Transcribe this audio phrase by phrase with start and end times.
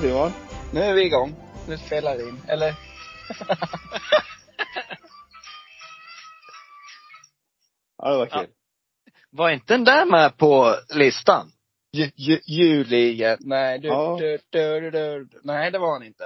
[0.00, 0.34] Du Simon?
[0.70, 1.36] Nu är vi igång.
[1.66, 2.40] Nu spelar vi in.
[2.48, 2.74] Eller?
[8.02, 8.46] Ja, det var kul.
[9.30, 11.50] Var inte den där med på listan?
[11.92, 12.10] Ju.
[13.40, 14.16] Nej, du, Ja.
[14.20, 16.24] du, du, du, du, Nej, det var han inte.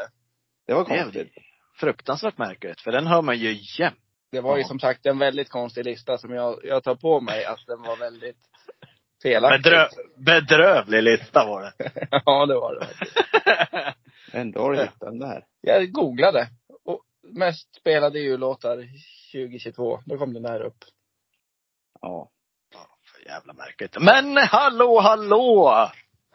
[0.66, 1.32] Det var konstigt.
[1.80, 3.96] Fruktansvärt märkligt, för den hör man ju jämt.
[4.32, 4.68] Det var ju Ja.
[4.68, 7.96] som sagt en väldigt konstig lista som jag, jag tar på mig att den var
[7.96, 8.36] väldigt
[9.22, 9.62] felaktig.
[9.62, 9.86] Bedrö
[10.16, 11.72] bedrövlig lista var det.
[12.24, 12.88] ja, det var det.
[14.38, 15.44] Ändå har du hittat den där.
[15.60, 16.48] Jag googlade.
[16.84, 18.76] Och mest spelade jullåtar
[19.32, 20.00] 2022.
[20.06, 20.78] Då kom den där upp.
[22.00, 22.30] Ja.
[23.04, 23.96] För jävla märkligt.
[24.00, 25.88] Men hallå, hallå!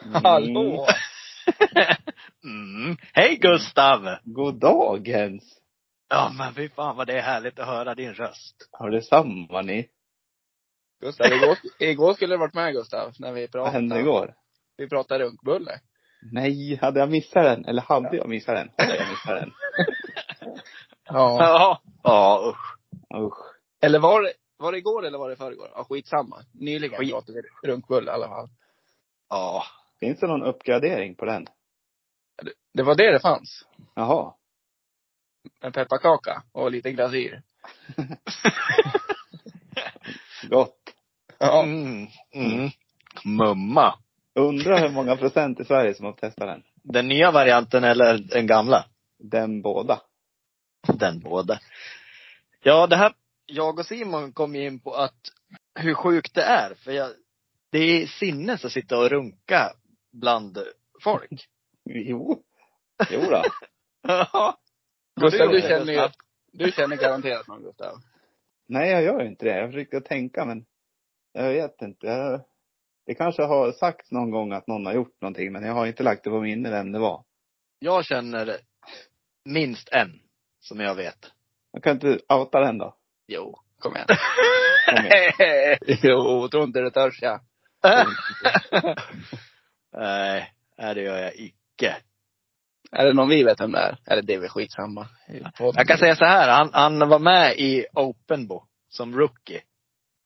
[0.06, 0.24] Mm.
[0.24, 0.88] Hallå!
[2.44, 2.98] Mm.
[3.14, 4.16] Hej Gustav!
[4.24, 5.44] God dag Jens.
[6.10, 8.70] Ja men fy fan vad det är härligt att höra din röst.
[8.72, 9.90] Har det samma ni?
[11.02, 13.72] Gustav, igår, igår skulle du varit med Gustav, när vi Vad pratade.
[13.72, 14.34] hände igår?
[14.78, 15.80] Vi pratade runkbulle.
[16.32, 17.66] Nej, hade jag missat den?
[17.66, 18.70] Eller hade jag missat den?
[18.78, 19.52] Hade jag missat den?
[21.10, 21.38] Ja.
[21.40, 21.82] Ja.
[22.04, 22.78] Ja usch.
[23.22, 23.56] Usch.
[23.82, 25.70] Eller var det, var det igår eller var det förrgår?
[25.76, 26.44] Ja, skitsamma.
[26.54, 27.12] Nyligen Skit.
[27.12, 28.50] pratade vi runkbulle i alla fall.
[29.30, 29.64] Ja.
[30.00, 31.46] Finns det någon uppgradering på den?
[32.44, 33.66] Det, det var det det fanns.
[33.96, 34.34] Jaha.
[35.62, 37.42] En pepparkaka och lite glasyr.
[40.50, 40.77] Gott.
[41.40, 41.64] Ja.
[41.64, 42.08] Mm.
[42.34, 42.70] Mm.
[43.26, 44.00] Mumma.
[44.36, 46.64] Undrar hur många procent i Sverige som har testat den?
[46.84, 48.86] Den nya varianten eller den gamla?
[49.20, 50.02] Den båda.
[50.88, 51.60] Den båda.
[52.64, 53.14] Ja, det här,
[53.46, 55.20] jag och Simon kom in på att
[55.80, 56.74] hur sjukt det är.
[56.74, 57.10] För jag,
[57.72, 59.72] det är sinnes att sitta och runka
[60.12, 60.58] bland
[61.04, 61.32] folk.
[61.90, 62.44] Jo.
[63.10, 63.44] Jo då.
[64.08, 64.58] Ja.
[65.22, 66.10] Gustav, du känner ju,
[66.52, 67.96] du känner garanterat någon Gustav.
[68.68, 69.58] Nej, jag gör inte det.
[69.58, 70.66] Jag försökte tänka men
[71.44, 72.08] jag vet inte.
[72.08, 72.42] Jag,
[73.06, 76.04] det kanske har sagts någon gång att någon har gjort någonting men jag har inte
[76.04, 77.24] lagt det på minne vem det var.
[77.80, 78.58] Jag känner
[79.46, 80.20] minst en,
[80.60, 81.32] som jag vet.
[81.72, 82.96] Jag kan inte outa den då.
[83.28, 84.08] Jo, kom igen.
[84.86, 85.78] Kom igen.
[86.04, 87.40] jo, tror inte det törs jag.
[89.94, 91.98] Nej, det gör jag icke.
[92.92, 93.98] Är det någon vi vet vem det är?
[94.06, 95.08] Eller det är väl skitsamma.
[95.60, 99.62] Jag kan säga så här, han, han var med i Openbo som rookie.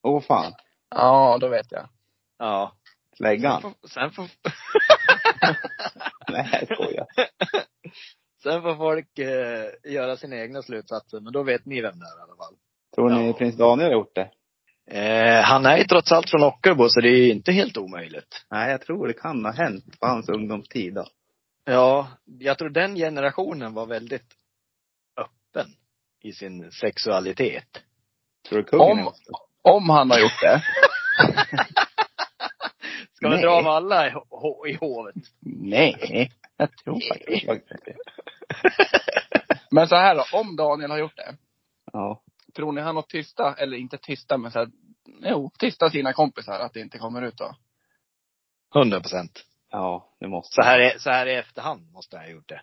[0.04, 0.54] Åh oh, fan.
[0.96, 1.90] Ja, då vet jag.
[2.40, 2.76] Ja.
[3.18, 3.62] Släggan?
[3.62, 4.24] Sen får, sen får,
[6.32, 7.06] Nej, jag skojar.
[8.44, 12.20] sen får folk eh, göra sina egna slutsatser, men då vet ni vem det är
[12.20, 12.56] i alla fall.
[12.96, 13.34] Tror ni Ja.
[13.34, 14.32] prins Daniel har gjort det?
[15.00, 18.46] Eh, han är ju trots allt från Ockelbo, så det är ju inte helt omöjligt.
[18.50, 21.06] Nej, jag tror det kan ha hänt på hans ungdomstid då.
[21.66, 24.34] Ja, jag tror den generationen var väldigt
[25.18, 25.68] öppen
[26.24, 27.84] i sin sexualitet.
[28.50, 29.14] Tror du kungen Om-?
[29.62, 30.64] Om han har gjort det.
[33.14, 35.16] Ska vi dra av alla i, ho- i hovet?
[35.46, 36.32] Nej.
[36.58, 37.96] Jag tror faktiskt inte det.
[39.72, 41.36] Men så här då, om Daniel har gjort det.
[41.94, 42.22] Ja.
[42.56, 44.70] Tror ni han har tysta, eller inte tysta, men så här,
[45.22, 47.56] jo, tysta sina kompisar att det inte kommer ut då?
[48.74, 49.46] Hundra procent.
[49.70, 52.62] Ja, det måste Så här, är, så här i efterhand måste jag ha gjort det.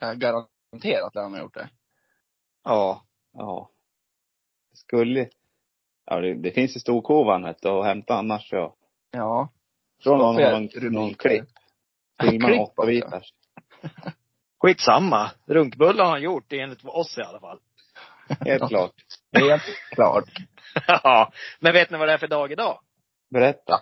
[0.00, 1.68] Jag garanterar att han har gjort det.
[2.64, 3.02] Ja.
[3.32, 3.70] Ja.
[4.74, 5.28] Skulle
[6.06, 8.74] Ja, det, det finns i Storkovan vet du, och hämta annars så.
[9.10, 9.52] Ja.
[10.02, 11.44] Från någon, någon, någon klipp.
[12.22, 13.32] Filma åtta bitars.
[14.62, 15.30] Skitsamma.
[15.46, 17.58] Runkbulle har han gjort, enligt oss i alla fall.
[18.40, 18.92] Helt klart.
[19.32, 20.24] Helt klart.
[20.86, 21.32] ja.
[21.60, 22.78] Men vet ni vad det är för dag idag?
[23.30, 23.80] Berätta.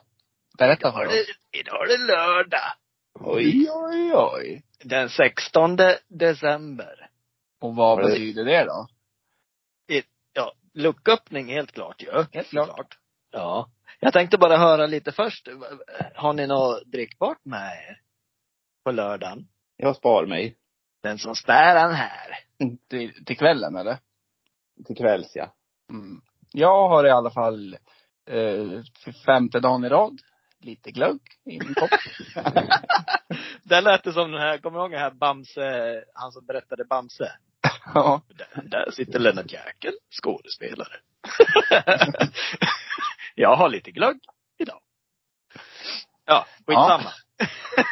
[0.59, 1.27] Berätta för Idag oss.
[1.53, 2.73] idag är det lördag.
[3.21, 4.63] Oj, oj, oj.
[4.85, 5.77] Den 16
[6.09, 7.11] december.
[7.61, 8.87] Och vad betyder det då?
[10.75, 12.25] Lucköppning helt klart ju.
[12.33, 12.99] Helt klart.
[13.31, 13.71] Ja.
[14.01, 15.49] Jag tänkte bara höra lite först.
[16.15, 18.01] Har ni något drickbart med er?
[18.85, 19.49] På lördagen?
[19.77, 20.57] Jag spar mig.
[21.03, 22.39] Den som spär han här.
[22.89, 23.99] Till, till kvällen eller?
[24.87, 25.55] Till kvälls ja.
[25.91, 26.21] Mm.
[26.53, 27.77] Jag har i alla fall
[28.31, 28.83] eh,
[29.27, 30.21] femte dagen i rad
[30.61, 31.91] lite glögg i min kopp.
[33.63, 36.85] Där lät det som den här, kommer du ihåg den här Bamse, han som berättade
[36.85, 37.33] Bamse?
[37.95, 38.23] ja.
[38.29, 39.93] Där, där sitter Lennart Jäkel,
[40.23, 40.97] skådespelare.
[43.35, 44.21] jag har lite glögg
[44.59, 44.81] idag.
[46.25, 47.13] Ja, skitsamma.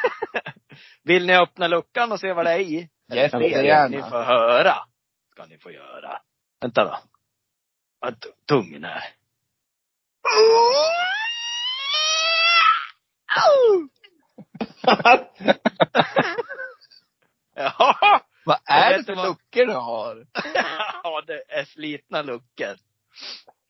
[1.02, 2.88] Vill ni öppna luckan och se vad det är i?
[3.14, 3.88] Yes, det det vill gärna.
[3.96, 4.74] ni få höra.
[5.30, 6.20] Ska ni få göra.
[6.60, 6.98] Vänta då.
[8.00, 9.04] Vad Tungen här.
[17.54, 20.26] Ja, Vad är det för vad- luckor du har?
[21.04, 22.76] ja, det är slitna luckor.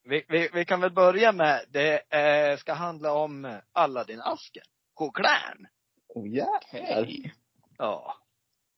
[0.04, 4.62] Vi, vi, vi kan väl börja med, det eh, ska handla om Aladdin-asken.
[4.94, 5.66] Choklad.
[6.08, 6.60] Oh jävlar.
[6.70, 7.34] Hej.
[7.78, 8.16] Ja.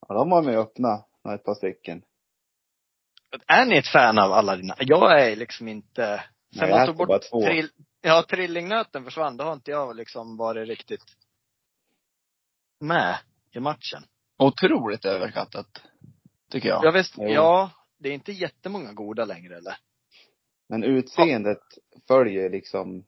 [0.08, 2.02] Ja, de har man ju öppnat, ett par stycken.
[3.46, 4.74] Är ni ett fan av alla dina?
[4.78, 6.24] Jag är liksom inte,
[6.54, 7.42] sen Nej, jag tog bort två.
[7.42, 7.70] trill,
[8.00, 11.04] ja, trillingnöten försvann, då har inte jag liksom varit riktigt
[12.80, 13.18] med
[13.52, 14.02] i matchen.
[14.40, 15.82] Otroligt överskattat.
[16.50, 16.84] Tycker jag.
[16.84, 17.28] Jag visst, Jo.
[17.28, 19.76] ja, det är inte jättemånga goda längre eller?
[20.68, 21.62] Men utseendet
[22.08, 23.04] följer liksom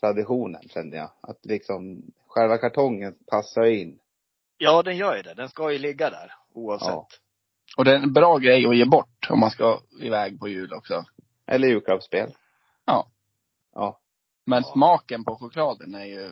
[0.00, 1.10] traditionen kände jag.
[1.20, 3.98] Att liksom själva kartongen passar in.
[4.58, 5.34] Ja, den gör ju det.
[5.34, 6.88] Den ska ju ligga där oavsett.
[6.88, 7.08] Ja.
[7.76, 10.72] Och det är en bra grej att ge bort om man ska iväg på jul
[10.72, 11.04] också.
[11.46, 12.34] Eller julklappsspel.
[12.84, 13.10] Ja.
[13.74, 14.00] Ja.
[14.46, 14.72] Men Ja.
[14.72, 16.30] smaken på chokladen är ju,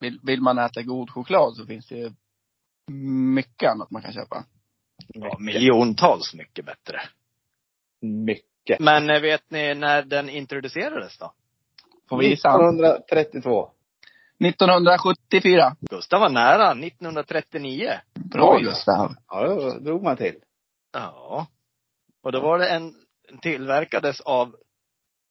[0.00, 2.10] vill, vill man äta god choklad så finns det ju
[2.88, 4.44] mycket annat man kan köpa.
[5.06, 7.00] Ja, miljontals mycket bättre.
[8.00, 8.80] Mycket.
[8.80, 11.32] Men eh, vet ni när den introducerades då?
[12.08, 12.48] Får vi gissa?
[12.48, 13.70] 1932.
[14.44, 15.76] 1974.
[15.80, 17.92] Gustav var nära, 1939.
[18.14, 18.58] Bra.
[18.58, 19.14] Gustav.
[19.28, 20.36] Ja, då drog man till.
[20.92, 21.46] Ja.
[22.22, 22.94] Och då var det en,
[23.40, 24.56] tillverkades av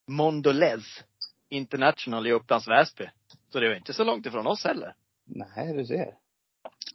[0.07, 1.03] Mondelez
[1.49, 3.09] International i Upplands Väsby.
[3.49, 4.95] Så det var inte så långt ifrån oss heller.
[5.25, 6.13] Nej, du ser.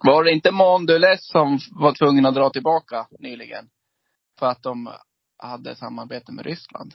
[0.05, 3.69] Var det inte Mondelez som var tvungen att dra tillbaka nyligen?
[4.38, 4.93] För att de
[5.38, 6.94] hade samarbete med Ryssland.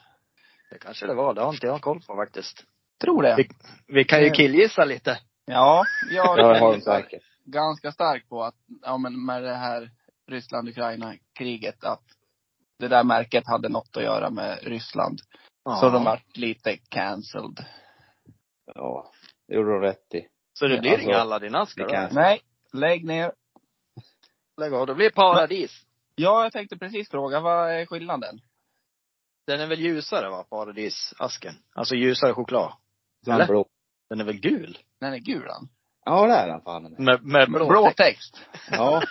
[0.69, 2.63] Det kanske det var, det har inte jag koll på faktiskt.
[3.01, 3.35] Tror det.
[3.37, 3.49] Vi,
[3.87, 4.33] vi kan ju Ja.
[4.33, 5.19] killgissa lite.
[5.45, 9.91] Ja, jag är ganska stark på att, ja men med det här
[10.31, 12.03] Ryssland-Ukraina-kriget, att
[12.79, 15.19] det där märket hade något att göra med Ryssland.
[15.79, 17.65] Så de vart lite cancelled.
[18.75, 19.11] Ja,
[19.47, 20.27] det gjorde de rätt i.
[20.53, 22.41] Så det Ja, blir alltså, inga Aladdin-askar Nej,
[22.77, 23.31] lägg ner.
[24.57, 25.85] Lägg av, det blir paradis.
[26.15, 28.41] Ja, jag tänkte precis fråga, vad är skillnaden?
[29.47, 31.53] Den är väl ljusare va, paradisasken?
[31.73, 32.73] Alltså ljusare choklad.
[33.25, 33.47] Sen Eller?
[33.47, 33.65] blå.
[34.09, 34.77] Den är väl gul?
[34.99, 35.69] Den är gul den.
[36.05, 36.95] Ja, det är den fan.
[36.97, 37.97] Med, med blå, Blå text.
[37.97, 38.49] text.
[38.71, 39.01] Ja.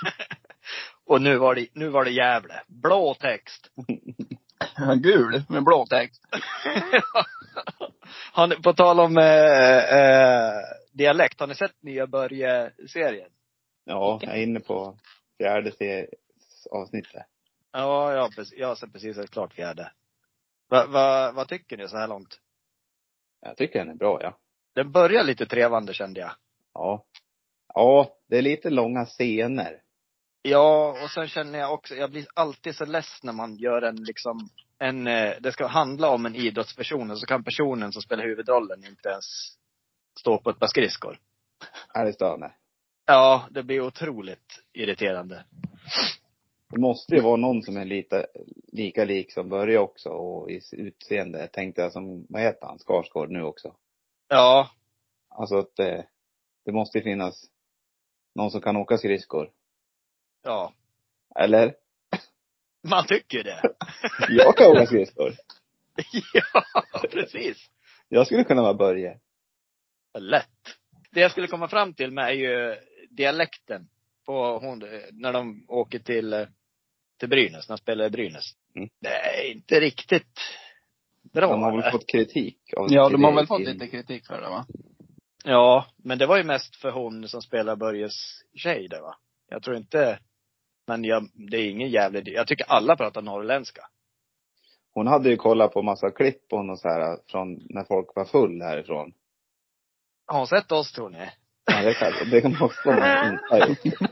[1.07, 2.63] Och nu var det, nu var det Gävle.
[2.67, 3.71] Blå text.
[5.03, 6.23] Gul med blå text.
[8.33, 10.53] har ni, på tal om eh, eh,
[10.93, 13.31] dialekt, har ni sett nya Börje-serien?
[13.89, 14.99] Ja, jag är inne på
[15.39, 15.73] fjärde
[16.71, 17.27] avsnittet.
[17.73, 19.93] Ja, jag, jag har precis ett klart fjärde.
[20.69, 22.41] Va, va, vad tycker ni så här långt?
[23.41, 24.39] Jag tycker den är bra, ja.
[24.75, 26.31] Den börjar lite trevande kände jag.
[26.75, 27.05] Ja.
[27.75, 29.83] Ja, det är lite långa scener.
[30.43, 34.05] Ja, och sen känner jag också, jag blir alltid så less när man gör en
[34.05, 34.49] liksom,
[34.79, 38.85] en, eh, det ska handla om en idrottsperson och så kan personen som spelar huvudrollen
[38.85, 39.25] inte ens
[40.21, 41.19] stå på ett par skridskor.
[41.95, 42.53] Är det störande?
[43.07, 45.45] Ja, det blir otroligt irriterande.
[46.71, 48.27] Det måste ju vara någon som är lite,
[48.73, 53.31] lika lik som Börje också och i utseende tänkte jag som, vad heter han, Skarsgård
[53.31, 53.75] nu också.
[54.29, 54.71] Ja,
[55.39, 56.07] Alltså att det,
[56.65, 57.45] det måste finnas
[58.35, 59.51] någon som kan åka skridskor.
[60.43, 60.73] ja.
[61.35, 61.75] Eller?
[62.89, 63.63] Man tycker det.
[64.29, 65.33] Jag kan åka skridskor.
[66.33, 67.71] ja, precis.
[68.09, 69.21] Jag skulle kunna vara Börje.
[70.19, 70.79] Lätt.
[71.11, 72.77] Det jag skulle komma fram till med är ju
[73.17, 73.89] dialekten
[74.27, 74.79] på hon,
[75.13, 76.47] när de åker till,
[77.19, 78.45] till Brynäs, när de spelar i Brynäs.
[78.75, 78.89] Mm.
[79.01, 80.41] Det är inte riktigt
[81.33, 81.51] bra.
[81.51, 84.49] De har väl fått kritik av Ja, de har väl fått lite kritik för det
[84.49, 84.67] va?
[85.45, 88.15] Ja, men det var ju mest för hon som spelar Börjes
[88.55, 89.17] tjej det va?
[89.49, 90.19] Jag tror inte,
[90.87, 93.83] men jag, det är ingen jävlig, jag tycker alla pratar norrländska.
[94.95, 98.25] Hon hade ju kollat på massa klipp på honom så här från när folk var
[98.25, 99.13] full härifrån.
[100.27, 101.31] Har hon sett oss tror ni?
[101.67, 102.97] Ja, det, kan, det måste hon
[103.33, 104.11] inte ha gjort.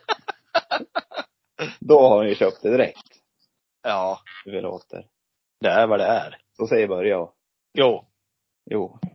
[1.80, 3.02] Då har hon ju köpt det direkt.
[3.82, 5.06] Ja, Hur det låter.
[5.60, 6.38] det är vad det är.
[6.56, 7.34] Så säger Börje och
[7.74, 8.06] Jo.
[8.70, 8.98] Jo.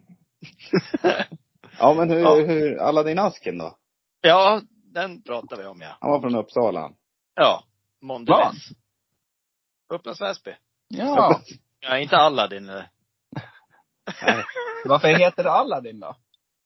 [1.79, 2.35] Ja men hur, Ja.
[2.35, 3.77] hur, Aladdin-asken då?
[4.21, 4.61] Ja,
[4.93, 5.97] den pratar vi om ja.
[5.99, 6.91] Han var från Uppsala.
[7.35, 7.63] Ja.
[8.01, 8.69] Mondelez.
[9.93, 10.55] Upplands Väsby.
[10.87, 11.41] Ja.
[11.81, 12.65] Ja, inte Aladdin.
[12.65, 12.83] Nej.
[14.85, 16.15] Varför heter det Aladdin då?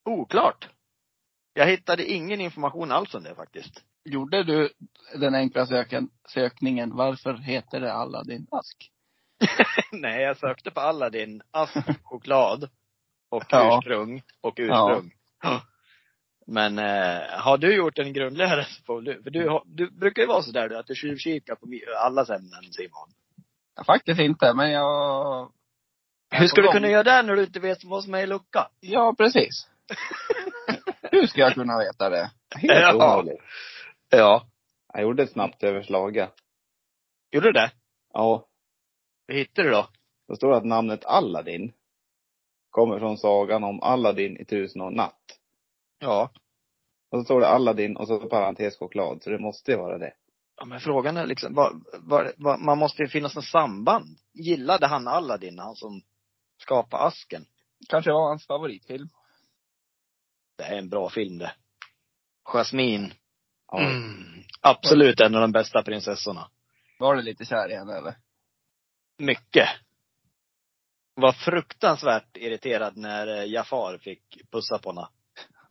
[0.04, 0.68] Oklart.
[1.54, 3.84] Jag hittade ingen information alls om det faktiskt.
[4.04, 4.70] Gjorde du
[5.14, 8.90] den enkla söken, sökningen, varför heter det Aladdin ask?
[9.92, 12.68] Nej, jag sökte på Aladdin, ask, choklad
[13.28, 13.78] och Ja.
[13.78, 15.12] ursprung och ursprung.
[16.46, 20.42] Men eh, har du gjort en grundligare på, du, för du, du brukar ju vara
[20.42, 21.66] sådär du, att du tjuvkikar på
[21.98, 23.08] allas ämnen Simon.
[23.76, 25.52] Ja, faktiskt inte, men jag...
[26.30, 28.68] Hur ska du kunna göra det när du inte vet vad som är i lucka?
[28.80, 29.68] Ja, precis.
[31.12, 32.30] Hur ska jag kunna veta det?
[32.56, 33.20] Helt Ja.
[33.20, 33.42] omöjligt.
[34.10, 34.46] Ja.
[34.92, 36.16] Jag gjorde ett snabbt överslag.
[36.16, 36.28] ja.
[37.32, 37.70] Gjorde du det?
[38.12, 38.46] Ja.
[39.28, 39.88] Hur hittade du då?
[40.28, 41.72] Då står det att namnet Aladdin
[42.70, 45.38] kommer från sagan om Aladdin i tusen och en natt.
[45.98, 46.30] Ja.
[47.10, 49.22] Och så står det Aladdin och så parentes choklad.
[49.22, 50.12] Så det måste ju vara det.
[50.56, 54.06] Ja, men frågan är liksom, vad, vad, vad, man måste ju finnas något samband.
[54.32, 56.02] Gillade han Aladdin, han som
[56.62, 57.44] skapade asken?
[57.88, 59.08] Kanske var hans favoritfilm.
[60.56, 61.54] Det är en bra film det.
[62.44, 63.14] Jasmine.
[63.72, 63.80] Ja.
[63.80, 64.42] Mm.
[64.60, 66.50] Absolut en av de bästa prinsessorna.
[66.98, 68.14] Var du lite kär i henne eller?
[69.18, 69.68] Mycket.
[71.14, 75.08] Var fruktansvärt irriterad när eh, Jafar fick pussa på henne.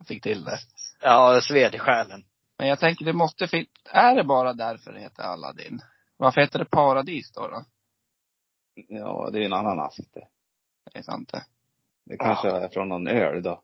[0.07, 0.59] Fick till det.
[1.01, 2.25] Ja, det sved i själen.
[2.57, 5.81] Men jag tänker det måste finnas, är det bara därför det heter Aladdin?
[6.17, 7.47] Varför heter det Paradis då?
[7.47, 7.65] då?
[8.87, 10.27] Ja, det är en annan ask det.
[10.93, 11.45] Det är sant det.
[12.05, 13.61] Det kanske är från någon öl då.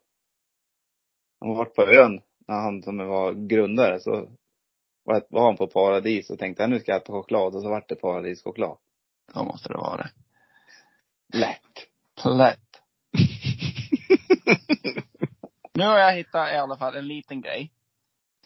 [1.39, 4.29] Han var på ön när han som var grundare så
[5.29, 7.95] var han på paradis och tänkte nu ska jag äta choklad och så vart det
[7.95, 8.77] paradischoklad.
[9.33, 10.09] Då måste det vara det.
[11.37, 11.87] Lätt.
[12.25, 12.59] Lätt.
[15.73, 17.71] nu har jag hittat i alla fall en liten grej.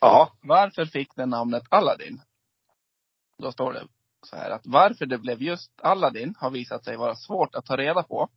[0.02, 0.34] Ja.
[0.42, 2.22] Varför fick den namnet Aladdin?
[3.38, 3.88] Då står det
[4.26, 7.78] så här att varför det blev just Aladdin har visat sig vara svårt att ta
[7.78, 8.30] reda på.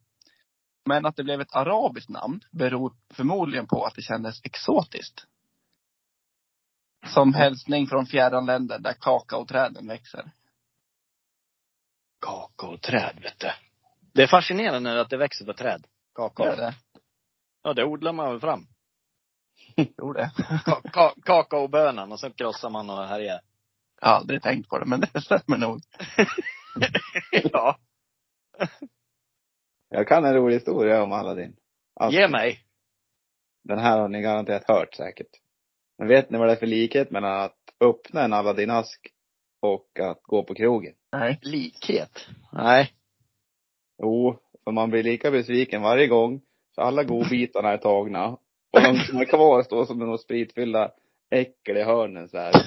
[0.86, 5.26] Men att det blev ett arabiskt namn beror förmodligen på att det kändes exotiskt.
[7.06, 10.30] Som hälsning från fjärran länder där kakaoträden växer.
[12.20, 13.50] Kakaoträd, vet du.
[14.12, 15.86] Det är fascinerande att det växer på träd.
[16.14, 16.46] Kakao.
[16.46, 16.74] Gör det?
[17.62, 18.66] Ja, det odlar man väl fram.
[19.96, 20.30] Tror det.
[20.64, 23.40] Ka ka kakaobönan och så krossar man och härjar.
[24.00, 25.80] Jag har aldrig tänkt på det, men det stämmer nog.
[27.52, 27.78] ja.
[29.88, 31.56] Jag kan en rolig historia om Aladdin.
[32.00, 32.60] Alltså, Ge mig.
[33.64, 35.30] Den här har ni garanterat hört säkert.
[35.98, 39.08] Men vet ni vad det är för likhet mellan att öppna en Aladdin-ask
[39.60, 40.94] och att gå på krogen?
[41.12, 41.38] Nej.
[41.42, 42.26] Likhet?
[42.52, 42.92] Nej.
[44.02, 46.40] Jo, för man blir lika besviken varje gång.
[46.74, 48.26] För alla godbitarna är tagna.
[48.72, 50.90] Och de som är kvar står som några spritfyllda
[51.30, 52.52] äckel i hörnen så här.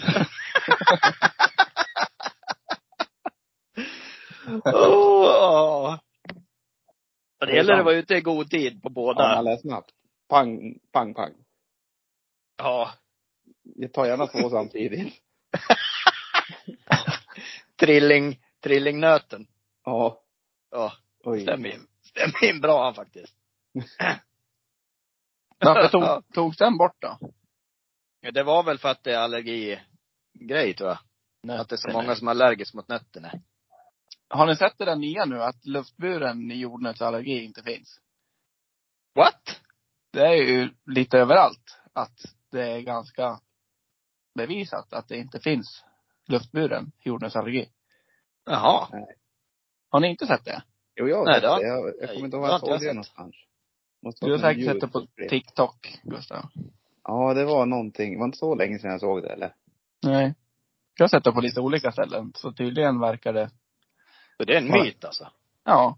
[4.63, 5.99] oh.
[7.39, 9.23] Det gäller att vara ute i god tid på Ja, båda.
[9.23, 9.91] alla är snabbt.
[10.29, 11.33] Pang, pang, pang.
[12.57, 12.91] Ja.
[13.63, 15.13] Jag tar gärna två samtidigt.
[17.79, 19.47] Trilling, trillingnöten.
[19.85, 20.23] Ja.
[20.71, 20.93] Ja.
[21.23, 21.41] Oj.
[21.41, 21.87] Stämmer in.
[22.01, 23.35] Stämmer in bra han faktiskt.
[25.59, 27.17] Varför tog, togs den bort då?
[28.21, 30.99] Ja, det var väl för att det är allergigrej tror jag.
[31.59, 33.31] Att det är så många som är allergiska mot nötterna.
[34.29, 37.99] Har ni sett det där nya nu, att luftburen jordnötsallergi inte finns?
[39.15, 39.61] What?
[40.13, 42.19] Det är ju lite överallt att
[42.51, 43.39] det är ganska
[44.35, 45.83] bevisat att det inte finns
[46.27, 47.69] luftburen jordnötsallergi.
[48.45, 48.87] Jaha.
[49.89, 50.63] Har ni inte sett det?
[50.95, 51.67] Jo, jag har Nej, sett det.
[51.67, 53.35] Jag, jag kommer inte ihåg har jag såg det någonstans.
[54.01, 55.07] Måste Du har säkert sett det på.
[55.29, 56.45] TikTok, Gustav.
[57.03, 58.13] Ja, det var någonting.
[58.13, 59.55] Det var inte så länge sedan jag såg det eller?
[60.03, 60.35] Nej.
[60.97, 62.31] Jag har sett det på lite olika ställen.
[62.35, 63.49] Så tydligen verkar det,
[64.39, 64.83] Så det är en Ja.
[64.83, 65.31] myt alltså.
[65.63, 65.97] ja.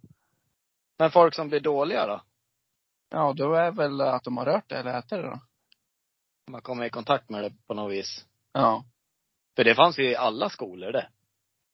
[0.99, 2.21] Men folk som blir dåliga då?
[3.09, 5.39] Ja, då är väl att de har rört det eller ätit det då.
[6.51, 8.25] Man kommer i kontakt med det på något vis.
[8.53, 8.85] Ja.
[9.55, 11.09] För det fanns ju i alla skolor det.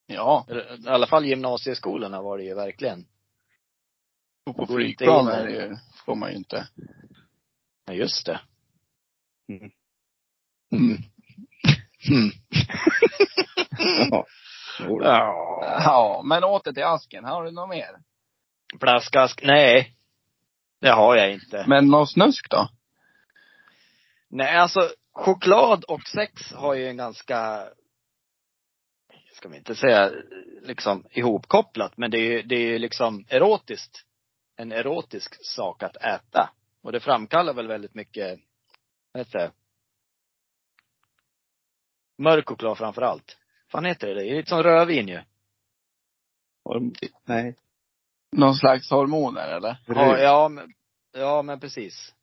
[0.06, 0.46] Ja.
[0.86, 3.06] I alla fall gymnasieskolorna var det ju verkligen.
[4.46, 6.68] Och på flygplan är det ju, får man ju inte.
[7.86, 8.42] Ja, just det.
[9.48, 9.72] Mm.
[10.72, 10.98] Mm.
[12.10, 12.32] Mm.
[14.12, 14.26] Ja.
[14.80, 15.60] Jo, ja.
[15.62, 17.26] Ja, men åter till asken.
[17.26, 18.00] Har du något mer?
[18.80, 19.42] Flaskask?
[19.44, 19.96] Nej.
[20.82, 21.66] Det har jag inte.
[21.68, 22.70] Men något snusk då?
[24.30, 27.68] Nej, alltså choklad och sex har ju en ganska,
[29.34, 30.12] ska vi inte säga
[30.62, 34.04] liksom ihopkopplat, men det är ju, det är ju liksom erotiskt.
[34.56, 36.50] En erotisk sak att äta.
[36.82, 38.40] Och det framkallar väl väldigt mycket,
[39.12, 39.52] vad heter det?
[42.18, 43.38] Mörk choklad framför allt.
[43.72, 44.14] Fan heter det?
[44.14, 45.22] Det är lite som rödvin ju.
[46.66, 46.94] Horm-
[47.26, 47.56] Nej.
[48.32, 49.78] Någon slags hormoner eller?
[49.88, 50.74] Ja, ja, men,
[51.18, 52.14] ja men precis.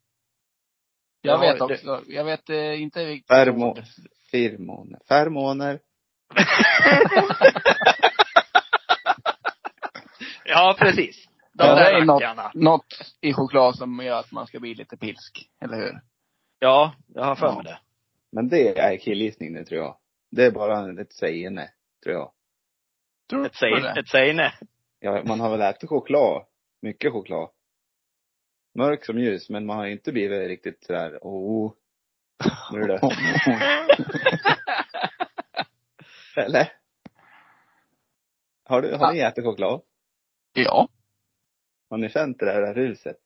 [1.20, 2.02] Jag Ja, vet det- också.
[2.12, 3.76] Jag vet eh, inte vilket Fermo,
[4.30, 5.00] firmoner.
[5.08, 5.80] Fermoner.
[10.44, 11.28] ja, precis.
[11.52, 12.86] De Ja, det är något, något
[13.20, 15.48] i choklad som gör att man ska bli lite pilsk.
[15.60, 16.00] Eller hur?
[16.58, 17.54] Ja, jag har för Ja.
[17.54, 17.78] mig det.
[18.32, 19.96] Men det är killgissning det tror jag.
[20.34, 21.70] Det är bara ett sägande,
[22.02, 22.32] tror jag.
[23.30, 24.00] Tror Ett du säg, det?
[24.00, 24.52] ett sägne.
[24.98, 26.46] Ja, man har väl ätit choklad.
[26.82, 27.50] Mycket choklad.
[28.74, 31.72] Mörk som ljus, men man har inte blivit riktigt sådär, oh.
[32.72, 33.00] Nu är det.
[36.42, 36.72] Eller?
[38.64, 39.82] Har, du, har ni ätit choklad?
[40.52, 40.88] ja.
[41.90, 43.20] Har ni känt det där ruset?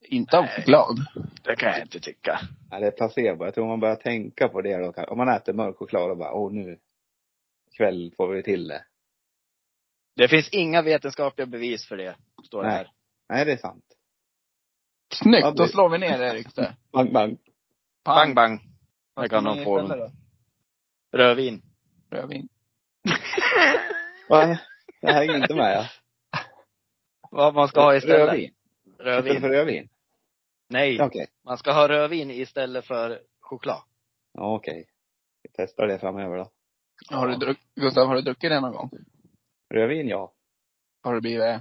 [0.00, 0.96] Inte av choklad.
[1.42, 2.40] Det kan jag inte tycka.
[2.70, 3.44] Nej, det är placebo.
[3.44, 4.92] Jag tror man börjar tänka på det då.
[5.08, 6.78] Om man äter mörk choklad och bara, åh nu,
[7.72, 8.84] ikväll får vi till det.
[10.16, 12.76] Det finns inga vetenskapliga bevis för det, står det Nej.
[12.76, 12.90] här.
[13.28, 13.84] Nej, det är sant.
[15.14, 16.68] Snyggt, Ja, då slår vi ner det ryktet.
[16.92, 17.38] Bang, bang.
[18.04, 18.60] Bang bang.
[19.14, 19.82] Vad Det kan de få.
[19.82, 20.10] istället
[21.12, 21.18] då?
[21.18, 21.62] Rödvin.
[22.10, 22.48] Rödvin.
[24.28, 24.58] Va?
[25.00, 25.86] Det hänger inte med ja.
[27.30, 28.18] Vad man ska ha istället?
[28.28, 28.54] Rödvin.
[28.98, 29.50] Istället för Rödvin.
[29.50, 29.88] rödvin?
[30.68, 31.26] Nej, Okej.
[31.44, 33.82] man ska ha rödvin istället för choklad.
[34.34, 34.88] Ja, okej.
[35.42, 36.50] Vi testar det framöver då.
[37.10, 38.90] Har du druck, Gustav, har du druckit det någon gång?
[39.74, 40.32] Rödvin, ja.
[41.02, 41.60] Har du blivit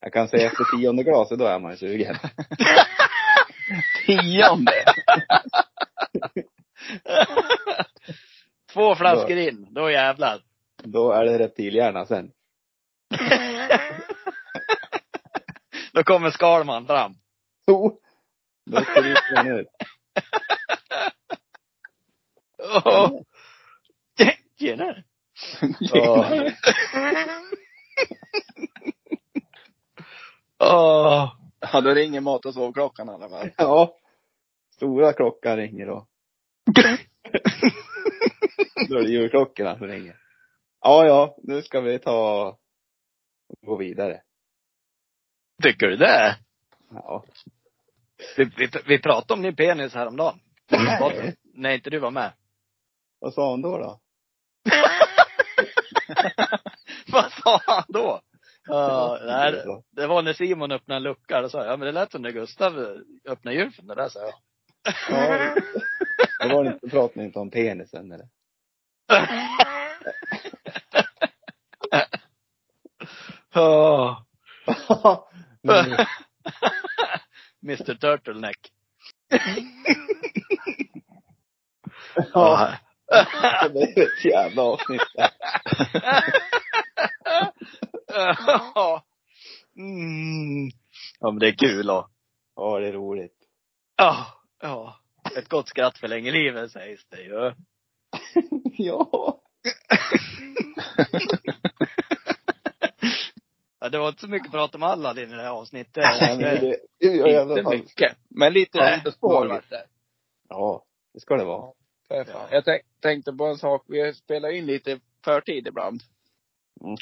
[0.00, 2.16] Jag kan säga efter tionde glaset, då är man ju sugen.
[4.06, 4.72] tionde?
[8.72, 10.42] Två flaskor in, då jävlar.
[10.84, 12.32] Då är det reptilhjärna sen.
[15.92, 17.14] då kommer Skalman fram.
[17.66, 17.92] Oh!
[18.66, 19.68] Då skriker man ut.
[22.84, 23.20] Åh.
[24.58, 25.04] Tjenare.
[25.80, 26.50] Ja.
[30.58, 31.36] Åh.
[31.72, 33.50] Ja, då ringer mat och sovklockan i alla fall.
[33.56, 33.96] ja.
[34.74, 36.06] Stora klockan ringer då.
[38.88, 40.16] Då är det julklockorna som ringer.
[40.80, 42.48] Ja, ja, nu ska vi ta
[43.48, 44.22] och gå vidare.
[45.62, 46.36] Tycker du det?
[46.90, 47.24] Ja.
[48.36, 50.40] Vi, vi, vi pratade om din penis häromdagen.
[50.70, 51.36] Nej.
[51.54, 52.32] Nej, inte du var med.
[53.20, 54.00] Vad sa hon då då?
[57.12, 58.20] Vad sa han då?
[58.66, 61.40] Ja, nej, det var- det var när Simon öppnade en lucka.
[61.40, 63.86] Då sa jag, ja men det lät som när Gustav öppnade gylfen.
[63.86, 64.34] Det där sa jag.
[65.10, 65.54] Ja,
[66.48, 68.28] det var inte, pratade ni inte om penisen eller?
[73.54, 74.24] Ja.
[77.62, 78.72] Mr Turtleneck.
[82.34, 82.74] ja,
[83.62, 85.02] det blev ett jävla avsnitt.
[88.74, 89.04] Ja.
[89.76, 90.70] mm.
[91.20, 92.08] Ja men det är kul och,
[92.56, 93.36] Ja, det är roligt.
[93.96, 94.26] ja,
[94.60, 94.98] ja.
[95.36, 97.52] Ett gott skratt för länge livet sägs det ju.
[98.76, 99.38] ja.
[103.82, 106.04] Ja, det var inte så mycket prat om Aladdin i det här avsnittet.
[106.20, 108.16] Nej, men det, det Inte mycket.
[108.28, 108.96] Men lite Nej.
[108.96, 109.86] lite spår vart det.
[110.48, 111.72] Ja, det ska det vara.
[112.08, 112.48] Fan.
[112.50, 113.84] Jag tänk, tänkte på en sak.
[113.88, 116.02] Vi spelar in lite förtid ibland.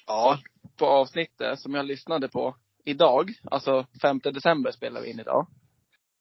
[0.07, 0.39] Ja.
[0.77, 5.47] På avsnittet som jag lyssnade på idag, alltså 5 december spelar vi in idag.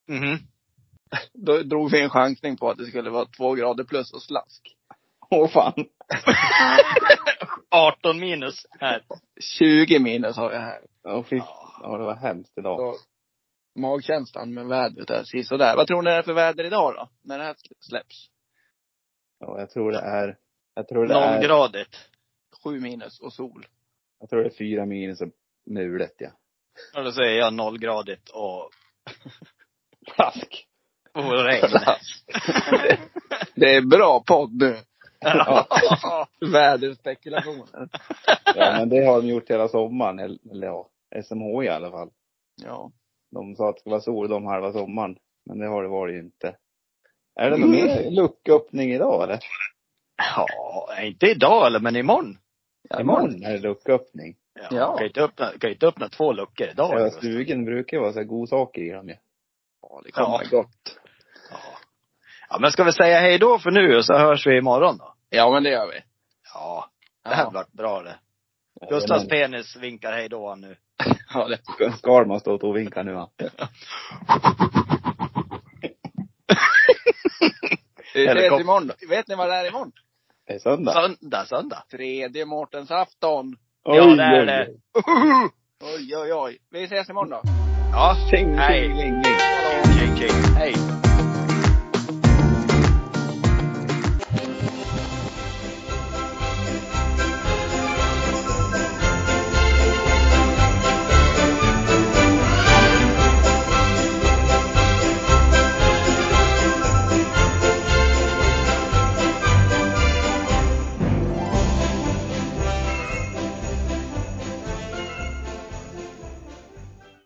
[0.08, 0.38] Mhm.
[1.34, 4.76] Då drog vi en chansning på att det skulle vara två grader plus och slask.
[5.32, 5.74] Åh fan.
[7.70, 9.04] 18 minus här.
[9.60, 10.82] 20 minus har jag här.
[11.04, 11.36] Åh fy.
[11.82, 12.78] Ja, det var hemskt idag.
[12.96, 13.02] Så
[13.80, 15.76] magkänslan med vädret är sisådär.
[15.76, 17.10] Vad tror ni det är för väder idag då?
[17.24, 18.28] När det här släpps?
[19.40, 20.38] Ja, jag tror det är,
[20.76, 21.98] jag tror det är, Nollgradigt.
[22.64, 23.66] 7 minus och sol.
[24.20, 25.30] jag tror det är fyra minus och
[25.66, 26.30] mulet ja.
[26.98, 28.70] Och då säger jag nollgradigt och,
[30.16, 30.66] Plask.
[31.14, 31.68] och regn.
[33.56, 34.78] Det är bra podd nu.
[35.20, 35.68] Ja.
[36.52, 37.90] Väderspekulationer.
[38.56, 40.20] Ja, men det har de gjort hela sommaren.
[40.52, 40.90] Eller ja,
[41.24, 42.10] SMH i alla fall.
[42.66, 42.92] Ja.
[43.32, 45.18] De sa att det skulle vara sol de halva sommaren.
[45.46, 46.56] Men det har det varit ju inte.
[47.36, 49.40] Är det någon mer lucköppning idag eller?
[50.18, 50.46] ja,
[51.04, 52.38] inte idag eller men imorgon.
[52.90, 54.36] ja Imorgon är det lucköppning.
[54.54, 54.68] Ja.
[54.78, 54.98] Ja.
[54.98, 57.00] Kan inte öppna, kan inte öppna två luckor idag.
[57.02, 59.16] Ja, stugen brukar ju vara så här godsaker i dem ju.
[59.82, 60.58] Ja, det kommer Ja.
[60.58, 60.99] gott.
[62.50, 62.58] Ja.
[62.60, 65.14] men ska vi säga hej då för nu och så hörs vi imorgon då?
[65.30, 66.02] Ja, men det gör vi.
[66.54, 66.86] Ja,
[67.24, 68.16] det här Ja, vart bra det.
[68.82, 70.76] Ja, Gustavs men- penis vinkar hej då nu.
[71.34, 71.60] ja det.
[71.98, 73.30] Skalman står och vinkar nu va?
[78.14, 78.92] Vi ses imorgon.
[79.10, 79.92] Vet ni vad det är imorgon?
[80.48, 80.92] Det är söndag.
[80.94, 81.84] Söndag, söndag.
[81.92, 83.56] Tredje Mårtensafton.
[83.84, 84.68] Ja, Oj, det är oj, det.
[85.82, 86.16] oj.
[86.16, 86.58] Oj, oj.
[86.72, 87.42] Vi ses imorgon då.
[87.92, 88.82] Ja, Tjing, hej.
[88.88, 89.24] tjing.
[89.24, 90.56] Tjing, tjing.
[90.56, 90.99] Hej.